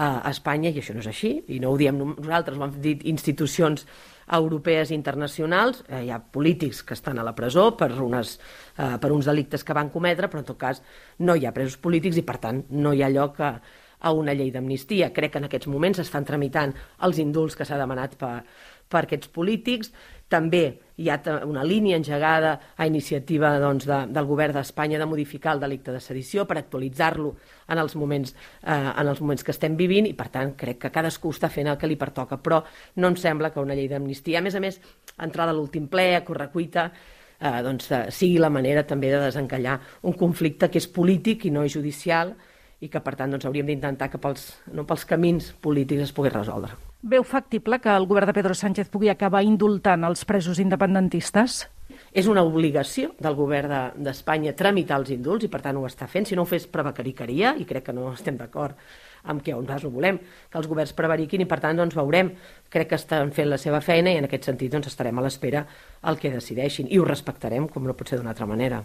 a 0.00 0.30
Espanya, 0.30 0.70
i 0.70 0.80
això 0.80 0.94
no 0.96 1.02
és 1.02 1.10
així, 1.10 1.34
i 1.52 1.58
no 1.60 1.72
ho 1.72 1.76
diem 1.80 1.98
nosaltres, 2.00 2.56
ho 2.56 2.64
han 2.64 2.78
dit 2.80 3.02
institucions 3.10 3.84
europees 4.32 4.90
i 4.90 4.96
internacionals, 4.96 5.82
eh, 5.88 6.04
hi 6.06 6.10
ha 6.14 6.20
polítics 6.22 6.82
que 6.86 6.94
estan 6.94 7.18
a 7.18 7.26
la 7.26 7.34
presó 7.36 7.70
per, 7.76 7.90
unes, 8.00 8.38
eh, 8.78 8.96
per 9.02 9.12
uns 9.12 9.28
delictes 9.28 9.64
que 9.66 9.76
van 9.76 9.90
cometre, 9.90 10.30
però 10.30 10.40
en 10.40 10.48
tot 10.48 10.58
cas 10.60 10.82
no 11.18 11.36
hi 11.36 11.46
ha 11.46 11.52
presos 11.52 11.76
polítics 11.76 12.16
i 12.16 12.26
per 12.26 12.38
tant 12.38 12.64
no 12.70 12.94
hi 12.94 13.02
ha 13.02 13.10
lloc 13.12 13.40
a, 13.44 13.52
a 14.00 14.12
una 14.16 14.32
llei 14.32 14.50
d'amnistia. 14.54 15.12
Crec 15.12 15.34
que 15.34 15.42
en 15.42 15.50
aquests 15.50 15.68
moments 15.68 16.00
estan 16.00 16.24
tramitant 16.24 16.72
els 17.04 17.18
indults 17.18 17.58
que 17.58 17.66
s'ha 17.68 17.80
demanat 17.80 18.16
per, 18.20 18.38
per 18.90 19.06
aquests 19.06 19.30
polítics. 19.32 19.92
També 20.30 20.64
hi 21.00 21.08
ha 21.10 21.16
una 21.48 21.64
línia 21.66 21.96
engegada 21.98 22.52
a 22.76 22.86
iniciativa 22.86 23.54
doncs, 23.58 23.86
de, 23.88 23.98
del 24.12 24.26
govern 24.28 24.54
d'Espanya 24.54 24.98
de 25.00 25.08
modificar 25.08 25.56
el 25.56 25.62
delicte 25.62 25.94
de 25.94 26.00
sedició 26.02 26.44
per 26.46 26.58
actualitzar-lo 26.60 27.32
en, 27.66 27.78
els 27.78 27.96
moments, 27.96 28.34
eh, 28.62 28.74
en 28.74 29.08
els 29.08 29.22
moments 29.24 29.46
que 29.46 29.54
estem 29.54 29.78
vivint 29.78 30.06
i, 30.06 30.12
per 30.18 30.28
tant, 30.34 30.52
crec 30.60 30.82
que 30.84 30.92
cadascú 30.94 31.32
està 31.34 31.50
fent 31.50 31.72
el 31.72 31.78
que 31.80 31.88
li 31.90 31.98
pertoca. 31.98 32.38
Però 32.42 32.60
no 33.00 33.10
em 33.10 33.16
sembla 33.18 33.50
que 33.54 33.64
una 33.64 33.78
llei 33.78 33.88
d'amnistia, 33.90 34.38
a 34.38 34.44
més 34.44 34.54
a 34.54 34.62
més, 34.62 34.78
entrada 35.18 35.54
a 35.54 35.56
l'últim 35.56 35.88
ple, 35.90 36.12
a 36.18 36.22
correcuita, 36.26 36.90
eh, 37.40 37.56
doncs, 37.66 37.90
eh, 37.90 38.04
sigui 38.14 38.38
la 38.38 38.52
manera 38.52 38.84
també 38.86 39.10
de 39.10 39.24
desencallar 39.24 39.80
un 40.06 40.14
conflicte 40.20 40.70
que 40.70 40.78
és 40.78 40.90
polític 40.90 41.48
i 41.48 41.54
no 41.54 41.66
judicial, 41.66 42.36
i 42.80 42.88
que, 42.88 43.00
per 43.04 43.16
tant, 43.16 43.32
doncs, 43.32 43.48
hauríem 43.48 43.72
d'intentar 43.72 44.12
que 44.12 44.20
pels, 44.20 44.46
no 44.72 44.86
pels 44.88 45.08
camins 45.08 45.52
polítics 45.64 46.08
es 46.08 46.16
pogués 46.16 46.36
resoldre. 46.36 46.89
Veu 47.02 47.24
factible 47.24 47.78
que 47.80 47.88
el 47.88 48.04
govern 48.04 48.28
de 48.28 48.34
Pedro 48.36 48.52
Sánchez 48.52 48.90
pugui 48.92 49.08
acabar 49.08 49.40
indultant 49.40 50.02
els 50.04 50.26
presos 50.28 50.58
independentistes? 50.60 51.62
És 52.12 52.26
una 52.28 52.42
obligació 52.44 53.14
del 53.16 53.38
govern 53.38 53.72
d'Espanya 54.04 54.50
de, 54.52 54.56
tramitar 54.58 54.98
els 55.00 55.08
indults 55.14 55.46
i, 55.46 55.48
per 55.48 55.62
tant, 55.64 55.78
ho 55.80 55.86
està 55.88 56.04
fent. 56.12 56.28
Si 56.28 56.36
no 56.36 56.44
ho 56.44 56.50
fes, 56.50 56.66
prevaricaria, 56.68 57.54
i 57.56 57.64
crec 57.64 57.86
que 57.88 57.94
no 57.96 58.10
estem 58.12 58.36
d'acord 58.36 58.76
amb 59.24 59.40
on 59.48 59.64
nosaltres 59.64 59.84
ho 59.88 59.94
volem, 59.94 60.18
que 60.52 60.60
els 60.60 60.68
governs 60.68 60.92
prevariquin 60.96 61.40
i, 61.40 61.48
per 61.48 61.60
tant, 61.64 61.80
doncs, 61.80 61.96
veurem. 61.96 62.34
Crec 62.68 62.92
que 62.92 63.00
estan 63.00 63.32
fent 63.32 63.48
la 63.48 63.58
seva 63.60 63.80
feina 63.80 64.12
i, 64.12 64.20
en 64.20 64.28
aquest 64.28 64.50
sentit, 64.52 64.72
doncs, 64.72 64.92
estarem 64.92 65.16
a 65.16 65.24
l'espera 65.24 65.64
el 66.04 66.20
que 66.20 66.36
decideixin 66.36 66.88
i 66.90 67.00
ho 67.00 67.08
respectarem, 67.08 67.68
com 67.68 67.88
no 67.88 67.96
pot 67.96 68.12
ser 68.12 68.20
d'una 68.20 68.36
altra 68.36 68.48
manera. 68.48 68.84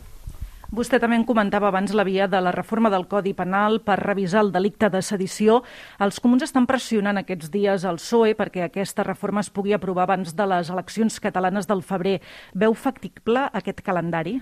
Vostè 0.73 0.97
també 0.97 1.17
en 1.19 1.25
comentava 1.27 1.69
abans 1.69 1.93
la 1.93 2.03
via 2.07 2.25
de 2.27 2.39
la 2.41 2.51
reforma 2.55 2.89
del 2.89 3.05
Codi 3.07 3.35
Penal 3.37 3.81
per 3.85 3.99
revisar 4.01 4.41
el 4.41 4.51
delicte 4.51 4.89
de 4.89 5.01
sedició. 5.05 5.61
Els 6.01 6.17
comuns 6.19 6.45
estan 6.47 6.65
pressionant 6.65 7.21
aquests 7.21 7.51
dies 7.53 7.85
al 7.85 7.99
PSOE 8.01 8.33
perquè 8.39 8.65
aquesta 8.65 9.05
reforma 9.05 9.43
es 9.45 9.51
pugui 9.53 9.75
aprovar 9.77 10.07
abans 10.07 10.33
de 10.35 10.47
les 10.49 10.71
eleccions 10.73 11.19
catalanes 11.21 11.69
del 11.69 11.83
febrer. 11.85 12.19
Veu 12.53 12.73
factible 12.73 13.45
aquest 13.53 13.83
calendari? 13.85 14.39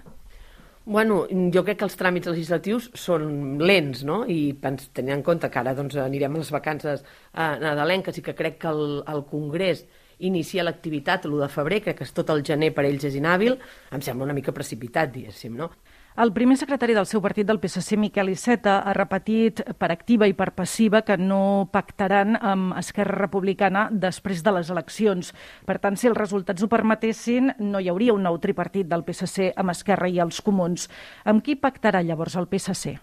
Bueno, 0.85 1.25
jo 1.31 1.63
crec 1.63 1.77
que 1.79 1.87
els 1.87 1.95
tràmits 1.99 2.27
legislatius 2.27 2.89
són 2.99 3.57
lents, 3.59 4.03
no? 4.03 4.23
I 4.27 4.55
tenint 4.63 5.17
en 5.17 5.23
compte 5.23 5.47
que 5.51 5.59
ara 5.59 5.75
doncs, 5.75 5.95
anirem 5.95 6.35
a 6.35 6.41
les 6.41 6.51
vacances 6.51 7.03
eh, 7.03 7.55
nadalenques 7.63 8.19
i 8.19 8.23
que 8.23 8.35
crec 8.35 8.59
que 8.63 8.71
el, 8.71 9.03
el 9.07 9.23
Congrés 9.29 9.85
inicia 10.19 10.63
l'activitat 10.63 11.25
l'1 11.25 11.39
de 11.43 11.49
febrer, 11.51 11.79
crec 11.85 12.01
que 12.01 12.07
és 12.07 12.11
tot 12.15 12.29
el 12.31 12.43
gener 12.43 12.73
per 12.75 12.83
ells 12.87 13.07
és 13.07 13.15
inhàbil, 13.15 13.55
em 13.95 14.03
sembla 14.03 14.27
una 14.27 14.35
mica 14.35 14.55
precipitat, 14.55 15.11
diguéssim, 15.15 15.55
no? 15.55 15.71
El 16.13 16.29
primer 16.29 16.59
secretari 16.61 16.93
del 16.93 17.07
seu 17.09 17.23
partit 17.25 17.47
del 17.49 17.57
PSC, 17.57 17.97
Miquel 17.97 18.27
Iceta, 18.29 18.75
ha 18.85 18.91
repetit 18.93 19.63
per 19.81 19.87
activa 19.89 20.27
i 20.29 20.35
per 20.37 20.51
passiva 20.53 20.99
que 21.01 21.15
no 21.17 21.65
pactaran 21.73 22.37
amb 22.37 22.75
Esquerra 22.77 23.15
Republicana 23.17 23.87
després 23.89 24.43
de 24.45 24.53
les 24.53 24.69
eleccions. 24.69 25.31
Per 25.65 25.79
tant, 25.81 25.97
si 25.97 26.11
els 26.11 26.19
resultats 26.19 26.61
ho 26.61 26.69
permetessin, 26.69 27.55
no 27.65 27.81
hi 27.81 27.89
hauria 27.89 28.13
un 28.13 28.21
nou 28.29 28.37
tripartit 28.37 28.85
del 28.93 29.01
PSC 29.09 29.49
amb 29.57 29.73
Esquerra 29.73 30.05
i 30.05 30.21
els 30.21 30.43
Comuns. 30.45 30.85
Amb 31.25 31.41
qui 31.41 31.57
pactarà 31.57 32.05
llavors 32.05 32.37
el 32.37 32.45
PSC? 32.45 32.93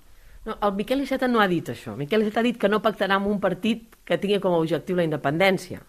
No, 0.46 0.60
el 0.62 0.78
Miquel 0.78 1.02
Iceta 1.02 1.26
no 1.26 1.42
ha 1.42 1.50
dit 1.50 1.74
això. 1.74 1.98
Miquel 1.98 2.22
Iceta 2.22 2.44
ha 2.44 2.46
dit 2.46 2.62
que 2.62 2.70
no 2.70 2.78
pactarà 2.78 3.18
amb 3.18 3.26
un 3.26 3.42
partit 3.42 3.98
que 4.06 4.22
tingui 4.22 4.38
com 4.38 4.54
a 4.54 4.62
objectiu 4.62 5.02
la 5.02 5.10
independència. 5.10 5.82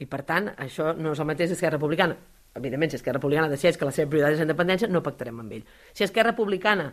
I, 0.00 0.08
per 0.08 0.24
tant, 0.24 0.54
això 0.56 0.94
no 0.96 1.12
és 1.12 1.20
el 1.20 1.34
mateix 1.34 1.52
Esquerra 1.52 1.76
Republicana 1.76 2.16
evidentment, 2.54 2.90
si 2.90 2.98
Esquerra 2.98 3.18
Republicana 3.18 3.50
decideix 3.52 3.78
que 3.78 3.88
la 3.88 3.94
seva 3.94 4.10
prioritat 4.10 4.36
és 4.36 4.42
la 4.42 4.48
independència, 4.48 4.90
no 4.90 5.04
pactarem 5.04 5.40
amb 5.42 5.58
ell. 5.58 5.66
Si 5.92 6.04
Esquerra 6.06 6.32
Republicana 6.32 6.90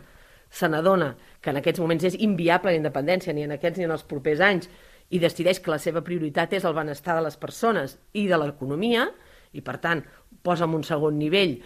se 0.50 0.68
n'adona 0.68 1.14
que 1.40 1.50
en 1.52 1.60
aquests 1.60 1.80
moments 1.80 2.06
és 2.08 2.18
inviable 2.24 2.72
la 2.72 2.80
independència, 2.80 3.34
ni 3.34 3.44
en 3.44 3.56
aquests 3.56 3.78
ni 3.80 3.88
en 3.88 3.96
els 3.96 4.06
propers 4.08 4.40
anys, 4.44 4.70
i 5.10 5.18
decideix 5.20 5.60
que 5.64 5.72
la 5.72 5.80
seva 5.80 6.04
prioritat 6.04 6.54
és 6.58 6.64
el 6.68 6.76
benestar 6.76 7.16
de 7.16 7.24
les 7.24 7.36
persones 7.40 7.96
i 8.12 8.26
de 8.28 8.38
l'economia, 8.40 9.08
i 9.56 9.64
per 9.64 9.78
tant 9.80 10.02
posa 10.44 10.66
en 10.68 10.76
un 10.76 10.84
segon 10.84 11.16
nivell 11.18 11.56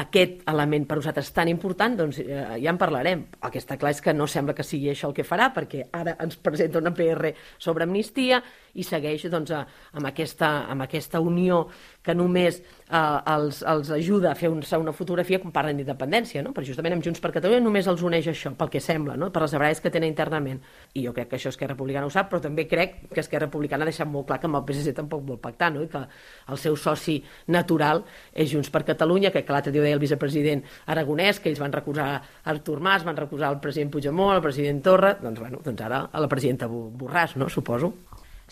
aquest 0.00 0.40
element 0.48 0.86
per 0.88 0.96
nosaltres 0.96 1.28
tan 1.36 1.50
important, 1.52 1.98
doncs 1.98 2.18
eh, 2.22 2.44
ja 2.62 2.70
en 2.72 2.78
parlarem. 2.80 3.26
El 3.44 3.52
que 3.52 3.60
està 3.60 3.76
clar 3.76 3.92
és 3.92 4.00
que 4.00 4.14
no 4.16 4.24
sembla 4.30 4.54
que 4.56 4.64
sigui 4.64 4.88
això 4.88 5.10
el 5.10 5.16
que 5.16 5.26
farà, 5.28 5.50
perquè 5.52 5.84
ara 5.92 6.14
ens 6.24 6.38
presenta 6.40 6.80
una 6.80 6.94
PR 6.96 7.34
sobre 7.60 7.84
amnistia 7.84 8.40
i 8.72 8.86
segueix 8.88 9.26
doncs, 9.28 9.52
amb, 9.52 10.06
aquesta, 10.08 10.64
amb 10.72 10.86
aquesta 10.86 11.20
unió 11.20 11.66
que 12.02 12.14
només 12.14 12.58
eh, 12.58 13.32
els, 13.34 13.62
els 13.62 13.90
ajuda 13.94 14.32
a 14.32 14.34
fer 14.38 14.50
un, 14.52 14.62
una 14.80 14.94
fotografia 14.96 15.38
quan 15.42 15.54
parlen 15.54 15.78
d'independència, 15.78 16.42
no? 16.42 16.52
perquè 16.54 16.72
justament 16.72 16.96
amb 16.96 17.06
Junts 17.06 17.22
per 17.22 17.32
Catalunya 17.34 17.62
només 17.64 17.88
els 17.90 18.02
uneix 18.06 18.28
això, 18.32 18.52
pel 18.58 18.72
que 18.72 18.82
sembla, 18.82 19.16
no? 19.16 19.30
per 19.32 19.44
les 19.44 19.54
abraes 19.58 19.80
que 19.80 19.92
tenen 19.94 20.10
internament. 20.10 20.60
I 20.98 21.06
jo 21.06 21.14
crec 21.16 21.30
que 21.30 21.38
això 21.38 21.52
Esquerra 21.52 21.76
Republicana 21.76 22.08
ho 22.08 22.12
sap, 22.12 22.30
però 22.32 22.42
també 22.42 22.66
crec 22.70 22.98
que 23.12 23.22
Esquerra 23.22 23.46
Republicana 23.46 23.86
ha 23.86 23.90
deixat 23.90 24.10
molt 24.10 24.28
clar 24.28 24.40
que 24.42 24.50
amb 24.50 24.60
el 24.60 24.66
PSC 24.68 24.96
tampoc 24.98 25.24
vol 25.28 25.40
pactar, 25.42 25.72
no? 25.74 25.84
i 25.86 25.90
que 25.92 26.02
el 26.02 26.60
seu 26.60 26.76
soci 26.76 27.20
natural 27.54 28.04
és 28.32 28.50
Junts 28.52 28.72
per 28.72 28.84
Catalunya, 28.92 29.32
que 29.32 29.44
l'altre 29.48 29.72
dia 29.72 29.82
ho 29.82 29.86
deia 29.86 29.98
el 29.98 30.02
vicepresident 30.02 30.64
Aragonès, 30.92 31.40
que 31.40 31.52
ells 31.52 31.62
van 31.62 31.74
recusar 31.74 32.08
Artur 32.50 32.80
Mas, 32.82 33.06
van 33.06 33.18
recusar 33.18 33.52
el 33.52 33.60
president 33.62 33.92
Puigdemont, 33.94 34.34
el 34.36 34.44
president 34.44 34.82
Torra, 34.84 35.14
doncs, 35.20 35.40
bueno, 35.40 35.62
doncs 35.64 35.86
ara 35.86 36.06
a 36.10 36.22
la 36.22 36.30
presidenta 36.30 36.68
Borràs, 36.68 37.36
no? 37.38 37.48
suposo. 37.52 37.92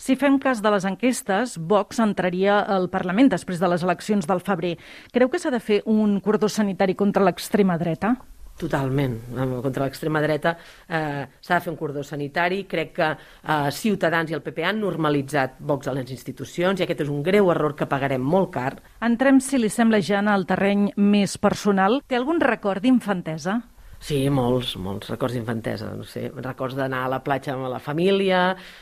Si 0.01 0.15
fem 0.17 0.39
cas 0.41 0.63
de 0.65 0.69
les 0.73 0.85
enquestes, 0.89 1.59
Vox 1.61 1.99
entraria 2.01 2.55
al 2.73 2.87
Parlament 2.89 3.27
després 3.29 3.59
de 3.61 3.67
les 3.69 3.83
eleccions 3.85 4.25
del 4.25 4.39
febrer. 4.41 4.71
Creu 5.13 5.29
que 5.29 5.37
s'ha 5.37 5.51
de 5.53 5.59
fer 5.61 5.83
un 5.85 6.15
cordó 6.25 6.47
sanitari 6.49 6.95
contra 6.97 7.21
l'extrema 7.21 7.75
dreta? 7.77 8.15
Totalment. 8.57 9.13
Contra 9.61 9.85
l'extrema 9.85 10.23
dreta 10.23 10.55
eh, 10.89 11.27
s'ha 11.37 11.53
de 11.53 11.61
fer 11.61 11.69
un 11.69 11.77
cordó 11.77 12.01
sanitari. 12.01 12.63
Crec 12.71 12.95
que 12.95 13.11
eh, 13.13 13.69
Ciutadans 13.77 14.33
i 14.33 14.37
el 14.39 14.41
PP 14.41 14.65
han 14.65 14.81
normalitzat 14.81 15.61
Vox 15.69 15.91
a 15.91 15.93
les 15.93 16.09
institucions 16.17 16.81
i 16.81 16.87
aquest 16.87 17.05
és 17.05 17.11
un 17.13 17.21
greu 17.21 17.53
error 17.53 17.77
que 17.77 17.85
pagarem 17.85 18.25
molt 18.25 18.49
car. 18.57 18.71
Entrem, 19.05 19.37
si 19.37 19.61
li 19.61 19.69
sembla, 19.69 20.01
ja 20.01 20.23
en 20.25 20.33
el 20.33 20.49
terreny 20.49 20.89
més 20.97 21.37
personal. 21.37 22.01
Té 22.09 22.17
algun 22.17 22.41
record 22.41 22.81
d'infantesa? 22.81 23.59
Sí, 24.01 24.17
molts, 24.33 24.71
molts 24.81 25.11
records 25.11 25.35
d'infantesa, 25.37 25.91
no 25.93 26.05
sé, 26.09 26.23
records 26.33 26.73
d'anar 26.73 27.03
a 27.05 27.09
la 27.13 27.19
platja 27.21 27.53
amb 27.53 27.67
la 27.69 27.77
família, 27.79 28.39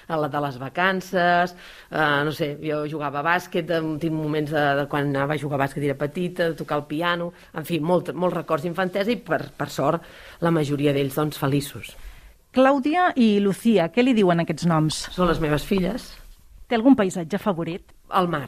a 0.08 0.20
la 0.20 0.30
de 0.32 0.42
les 0.46 0.56
vacances, 0.62 1.56
eh, 1.92 2.22
no 2.24 2.32
sé, 2.32 2.54
jo 2.64 2.86
jugava 2.88 3.20
a 3.20 3.26
bàsquet, 3.28 3.74
tinc 4.00 4.16
moments 4.16 4.54
de, 4.56 4.64
de 4.80 4.86
quan 4.88 5.10
anava 5.12 5.36
a 5.36 5.42
jugar 5.42 5.60
a 5.60 5.66
bàsquet 5.66 5.84
era 5.84 5.98
petita, 6.00 6.48
de 6.48 6.56
tocar 6.62 6.78
el 6.80 6.86
piano, 6.88 7.34
en 7.52 7.68
fi, 7.68 7.82
molt, 7.84 8.14
molts 8.16 8.38
records 8.38 8.64
d'infantesa 8.64 9.12
i 9.12 9.18
per, 9.20 9.42
per 9.60 9.68
sort 9.76 10.08
la 10.40 10.54
majoria 10.56 10.96
d'ells 10.96 11.20
doncs 11.20 11.42
feliços. 11.42 11.92
Clàudia 12.56 13.10
i 13.20 13.42
Lucía, 13.44 13.90
què 13.92 14.06
li 14.06 14.16
diuen 14.16 14.40
aquests 14.46 14.70
noms? 14.72 15.02
Són 15.14 15.28
les 15.28 15.44
meves 15.44 15.68
filles. 15.68 16.14
Té 16.72 16.80
algun 16.80 16.96
paisatge 16.96 17.38
favorit? 17.44 17.92
El 18.16 18.32
mar. 18.32 18.48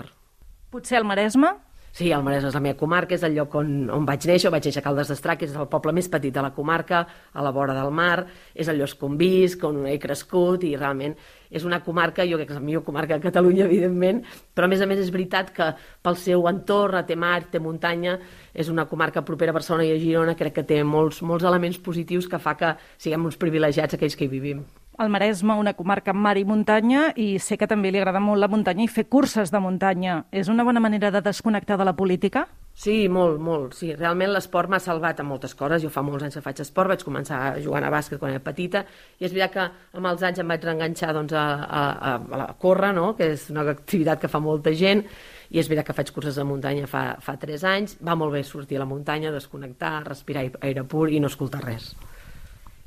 Potser 0.72 1.02
el 1.02 1.10
Maresme? 1.10 1.52
Sí, 1.92 2.08
el 2.16 2.24
Maresme 2.24 2.48
és 2.48 2.56
la 2.56 2.62
meva 2.64 2.78
comarca, 2.80 3.18
és 3.18 3.24
el 3.28 3.34
lloc 3.36 3.56
on, 3.60 3.72
on 3.92 4.06
vaig 4.08 4.24
néixer, 4.30 4.48
vaig 4.54 4.64
néixer 4.64 4.80
a 4.80 4.86
Caldes 4.86 5.10
d'Estrac, 5.12 5.42
és 5.44 5.58
el 5.60 5.68
poble 5.68 5.92
més 5.92 6.08
petit 6.08 6.32
de 6.32 6.44
la 6.44 6.54
comarca, 6.56 7.02
a 7.36 7.44
la 7.44 7.52
vora 7.52 7.76
del 7.76 7.92
mar, 7.92 8.24
és 8.56 8.70
el 8.72 8.80
lloc 8.80 9.04
on 9.04 9.18
visc, 9.20 9.66
on 9.68 9.82
he 9.90 9.98
crescut, 10.00 10.64
i 10.64 10.78
realment 10.80 11.18
és 11.52 11.66
una 11.68 11.82
comarca, 11.84 12.24
jo 12.24 12.40
crec 12.40 12.48
que 12.48 12.56
és 12.56 12.62
la 12.62 12.64
millor 12.64 12.86
comarca 12.88 13.18
de 13.18 13.26
Catalunya, 13.28 13.66
evidentment, 13.68 14.22
però 14.56 14.70
a 14.70 14.72
més 14.72 14.80
a 14.80 14.88
més 14.88 15.04
és 15.04 15.12
veritat 15.12 15.52
que 15.52 15.68
pel 16.02 16.16
seu 16.16 16.48
entorn, 16.48 17.04
té 17.08 17.18
mar, 17.20 17.42
té 17.52 17.60
muntanya, 17.60 18.16
és 18.56 18.72
una 18.72 18.88
comarca 18.88 19.26
propera 19.28 19.52
a 19.52 19.60
Barcelona 19.60 19.90
i 19.90 19.92
a 19.92 20.00
Girona, 20.00 20.38
crec 20.40 20.62
que 20.62 20.70
té 20.70 20.80
molts, 20.88 21.20
molts 21.28 21.44
elements 21.44 21.82
positius 21.84 22.32
que 22.32 22.40
fa 22.40 22.56
que 22.56 22.78
siguem 22.96 23.28
uns 23.28 23.36
privilegiats 23.42 24.00
aquells 24.00 24.16
que 24.16 24.30
hi 24.30 24.32
vivim 24.32 24.64
el 25.00 25.10
Maresme, 25.10 25.56
una 25.58 25.74
comarca 25.74 26.12
amb 26.12 26.22
mar 26.22 26.38
i 26.38 26.44
muntanya, 26.46 27.12
i 27.16 27.40
sé 27.40 27.58
que 27.58 27.68
també 27.70 27.92
li 27.92 28.02
agrada 28.02 28.20
molt 28.22 28.42
la 28.42 28.50
muntanya 28.52 28.84
i 28.86 28.92
fer 28.92 29.08
curses 29.10 29.52
de 29.52 29.62
muntanya. 29.64 30.26
És 30.32 30.50
una 30.52 30.66
bona 30.68 30.84
manera 30.84 31.12
de 31.12 31.22
desconnectar 31.26 31.78
de 31.80 31.88
la 31.88 31.96
política? 31.96 32.48
Sí, 32.74 33.10
molt, 33.12 33.40
molt. 33.44 33.74
Sí, 33.76 33.92
realment 33.96 34.32
l'esport 34.32 34.72
m'ha 34.72 34.80
salvat 34.80 35.20
a 35.20 35.26
moltes 35.28 35.54
coses. 35.58 35.82
Jo 35.84 35.90
fa 35.92 36.04
molts 36.06 36.24
anys 36.24 36.38
que 36.38 36.44
faig 36.46 36.62
esport, 36.64 36.92
vaig 36.94 37.04
començar 37.04 37.40
jugant 37.64 37.84
a 37.84 37.92
bàsquet 37.92 38.20
quan 38.20 38.32
era 38.36 38.44
petita, 38.44 38.86
i 39.20 39.28
és 39.28 39.34
veritat 39.34 39.54
que 39.56 39.98
amb 40.00 40.12
els 40.12 40.24
anys 40.28 40.40
em 40.44 40.54
vaig 40.54 40.64
reenganxar 40.66 41.12
doncs, 41.18 41.34
a, 41.34 41.46
a, 41.66 41.84
a, 42.12 42.46
a 42.46 42.54
córrer, 42.62 42.94
no? 42.96 43.12
que 43.18 43.34
és 43.36 43.50
una 43.52 43.66
activitat 43.74 44.22
que 44.22 44.32
fa 44.32 44.40
molta 44.40 44.74
gent, 44.78 45.04
i 45.52 45.60
és 45.60 45.68
veritat 45.68 45.90
que 45.90 45.98
faig 45.98 46.14
curses 46.16 46.40
de 46.40 46.48
muntanya 46.48 46.88
fa, 46.88 47.04
fa 47.20 47.36
3 47.42 47.68
anys. 47.74 47.98
Va 48.00 48.16
molt 48.16 48.38
bé 48.38 48.44
sortir 48.48 48.80
a 48.80 48.86
la 48.86 48.90
muntanya, 48.90 49.34
desconnectar, 49.36 49.98
respirar 50.08 50.48
aire 50.62 50.88
pur 50.88 51.10
i 51.12 51.20
no 51.20 51.32
escoltar 51.32 51.66
res. 51.66 51.92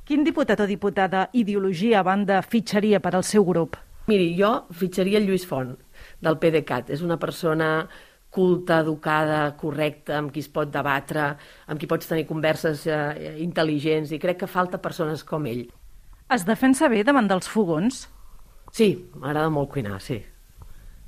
Quin 0.04 0.20
diputat 0.20 0.60
o 0.60 0.66
diputada 0.68 1.30
ideologia 1.32 2.02
a 2.02 2.04
banda 2.04 2.42
fitxaria 2.44 2.98
per 3.00 3.14
al 3.16 3.22
seu 3.24 3.44
grup? 3.48 3.78
Miri, 4.04 4.34
jo 4.36 4.66
fitxaria 4.76 5.16
el 5.16 5.24
Lluís 5.24 5.46
Font, 5.48 5.70
del 6.20 6.36
PDeCAT. 6.42 6.90
És 6.92 7.00
una 7.00 7.16
persona 7.16 7.88
culta, 8.28 8.82
educada, 8.84 9.38
correcta, 9.56 10.18
amb 10.18 10.34
qui 10.34 10.44
es 10.44 10.50
pot 10.52 10.68
debatre, 10.68 11.30
amb 11.64 11.80
qui 11.80 11.88
pots 11.88 12.10
tenir 12.10 12.26
converses 12.28 12.84
eh, 12.84 13.32
intel·ligents, 13.46 14.12
i 14.12 14.20
crec 14.20 14.42
que 14.42 14.50
falta 14.50 14.82
persones 14.82 15.24
com 15.24 15.48
ell. 15.48 15.64
Es 16.28 16.44
defensa 16.44 16.92
bé 16.92 17.00
davant 17.00 17.30
dels 17.30 17.48
fogons? 17.48 18.04
Sí, 18.76 18.90
m'agrada 19.16 19.48
molt 19.54 19.72
cuinar, 19.72 20.02
sí. 20.04 20.20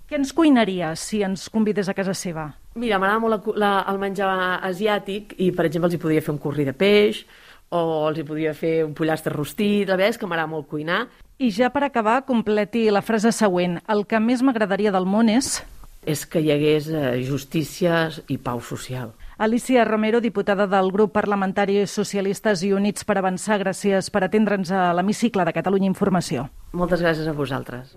Què 0.08 0.16
ens 0.16 0.32
cuinaria 0.32 0.94
si 0.96 1.20
ens 1.26 1.50
convidés 1.52 1.92
a 1.92 1.98
casa 1.98 2.16
seva? 2.16 2.48
Mira, 2.80 2.96
m'agrada 2.96 3.20
molt 3.20 3.36
la, 3.36 3.60
la, 3.60 3.74
el 3.92 4.00
menjar 4.00 4.32
asiàtic 4.64 5.36
i, 5.36 5.50
per 5.52 5.68
exemple, 5.68 5.90
els 5.90 5.98
hi 5.98 6.00
podria 6.00 6.24
fer 6.24 6.32
un 6.32 6.40
curri 6.40 6.64
de 6.64 6.72
peix, 6.72 7.26
o 7.70 8.08
els 8.08 8.18
hi 8.20 8.24
podria 8.26 8.54
fer 8.54 8.84
un 8.86 8.94
pollastre 8.94 9.34
rostit, 9.34 9.88
la 9.88 9.96
veritat 9.96 10.16
és 10.16 10.20
que 10.20 10.28
m'agrada 10.30 10.50
molt 10.50 10.68
cuinar. 10.70 11.06
I 11.38 11.50
ja 11.52 11.70
per 11.70 11.84
acabar, 11.84 12.22
completi 12.24 12.86
la 12.90 13.02
frase 13.04 13.32
següent. 13.32 13.80
El 13.88 14.06
que 14.08 14.20
més 14.20 14.42
m'agradaria 14.42 14.92
del 14.94 15.08
món 15.08 15.28
és... 15.32 15.58
és 16.06 16.22
que 16.30 16.40
hi 16.40 16.52
hagués 16.54 16.86
eh, 16.88 17.22
justícia 17.26 18.06
i 18.30 18.38
pau 18.38 18.60
social. 18.62 19.10
Alicia 19.36 19.84
Romero, 19.84 20.22
diputada 20.22 20.68
del 20.70 20.92
grup 20.94 21.12
parlamentari 21.12 21.82
Socialistes 21.90 22.62
i 22.64 22.72
Units 22.72 23.04
per 23.04 23.18
Avançar, 23.18 23.58
gràcies 23.60 24.08
per 24.14 24.22
atendre'ns 24.24 24.70
a 24.72 24.92
l'hemicicle 24.96 25.44
de 25.44 25.52
Catalunya 25.52 25.90
Informació. 25.90 26.48
Moltes 26.72 27.04
gràcies 27.04 27.28
a 27.28 27.36
vosaltres. 27.36 27.96